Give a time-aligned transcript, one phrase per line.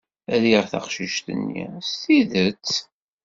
[0.41, 2.69] Riɣ taqcict-nni s tidet.